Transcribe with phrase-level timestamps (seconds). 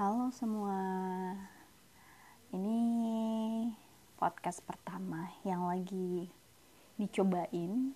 [0.00, 0.80] Halo semua,
[2.56, 2.80] ini
[4.16, 6.24] podcast pertama yang lagi
[6.96, 7.92] dicobain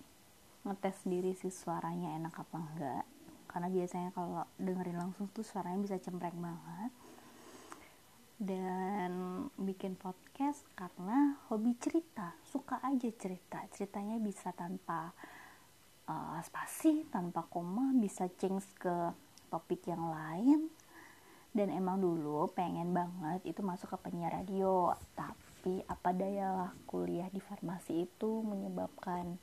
[0.69, 3.05] ngetes diri sih suaranya enak apa enggak.
[3.49, 6.93] Karena biasanya kalau dengerin langsung tuh suaranya bisa cempreng banget.
[8.37, 9.11] Dan
[9.57, 12.37] bikin podcast karena hobi cerita.
[12.45, 13.65] Suka aja cerita.
[13.73, 15.09] Ceritanya bisa tanpa
[16.05, 18.93] uh, spasi tanpa koma bisa change ke
[19.49, 20.69] topik yang lain
[21.55, 24.91] dan emang dulu pengen banget itu masuk ke penyiar radio.
[25.15, 29.39] Tapi apa daya lah kuliah di farmasi itu menyebabkan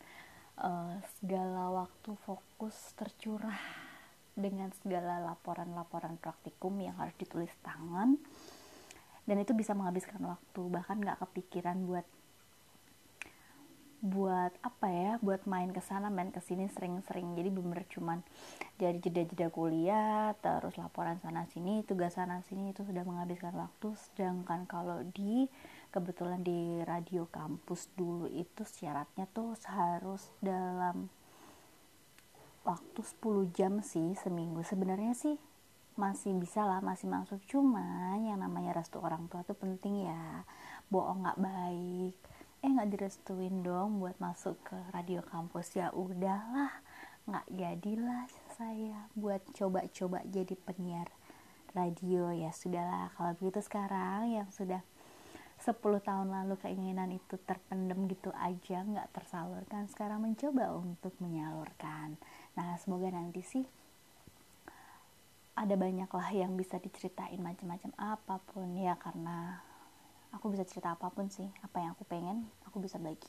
[0.61, 3.57] uh, segala waktu fokus tercurah
[4.37, 8.21] dengan segala laporan-laporan praktikum yang harus ditulis tangan.
[9.24, 12.05] Dan itu bisa menghabiskan waktu bahkan nggak kepikiran buat
[14.02, 14.52] buat
[15.23, 17.39] buat main ke sana main ke sini sering-sering.
[17.39, 18.19] Jadi bener cuman
[18.75, 23.95] dari jeda-jeda kuliah terus laporan sana sini tugas sana sini itu sudah menghabiskan waktu.
[23.95, 25.46] Sedangkan kalau di
[25.95, 31.07] kebetulan di radio kampus dulu itu syaratnya tuh harus dalam
[32.66, 34.66] waktu 10 jam sih seminggu.
[34.66, 35.39] Sebenarnya sih
[35.95, 37.39] masih bisa lah masih masuk.
[37.46, 40.43] Cuma yang namanya restu orang tua tuh penting ya
[40.91, 42.16] bohong nggak baik
[42.63, 45.74] eh nggak direstuin dong buat masuk ke radio kampus.
[45.74, 46.71] Ya udahlah
[47.27, 51.10] nggak jadilah saya buat coba-coba jadi penyiar
[51.74, 52.30] radio.
[52.30, 54.79] Ya sudahlah kalau begitu sekarang yang sudah
[55.59, 62.15] 10 tahun lalu keinginan itu terpendam gitu aja nggak tersalurkan sekarang mencoba untuk menyalurkan.
[62.55, 63.66] Nah semoga nanti sih
[65.59, 68.71] ada banyak lah yang bisa diceritain macam-macam apa pun.
[68.78, 69.66] Ya karena
[70.33, 73.28] aku bisa cerita apa pun sih apa yang aku pengen aku bisa bagi